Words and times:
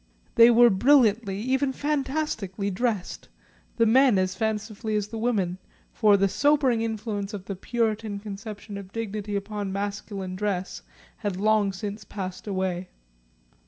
They 0.33 0.49
were 0.49 0.71
brilliantly, 0.71 1.39
even 1.41 1.73
fantastically 1.73 2.71
dressed, 2.71 3.29
the 3.77 3.85
men 3.85 4.17
as 4.17 4.33
fancifully 4.33 4.95
as 4.95 5.09
the 5.09 5.19
women, 5.19 5.59
for 5.93 6.17
the 6.17 6.27
sobering 6.27 6.81
influence 6.81 7.35
of 7.35 7.45
the 7.45 7.55
Puritan 7.55 8.17
conception 8.19 8.79
of 8.79 8.91
dignity 8.91 9.35
upon 9.35 9.71
masculine 9.71 10.35
dress 10.35 10.81
had 11.17 11.37
long 11.37 11.71
since 11.71 12.03
passed 12.03 12.47
away. 12.47 12.89